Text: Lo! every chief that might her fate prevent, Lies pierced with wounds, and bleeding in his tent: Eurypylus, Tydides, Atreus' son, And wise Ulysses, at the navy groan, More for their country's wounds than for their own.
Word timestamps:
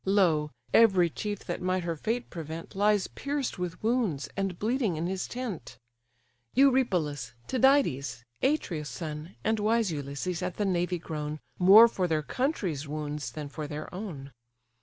Lo! 0.03 0.49
every 0.73 1.11
chief 1.11 1.45
that 1.45 1.61
might 1.61 1.83
her 1.83 1.95
fate 1.95 2.31
prevent, 2.31 2.73
Lies 2.75 3.05
pierced 3.05 3.59
with 3.59 3.83
wounds, 3.83 4.27
and 4.35 4.57
bleeding 4.57 4.97
in 4.97 5.05
his 5.05 5.27
tent: 5.27 5.77
Eurypylus, 6.55 7.33
Tydides, 7.47 8.23
Atreus' 8.41 8.89
son, 8.89 9.35
And 9.43 9.59
wise 9.59 9.91
Ulysses, 9.91 10.41
at 10.41 10.57
the 10.57 10.65
navy 10.65 10.97
groan, 10.97 11.39
More 11.59 11.87
for 11.87 12.07
their 12.07 12.23
country's 12.23 12.87
wounds 12.87 13.29
than 13.33 13.47
for 13.47 13.67
their 13.67 13.93
own. 13.93 14.31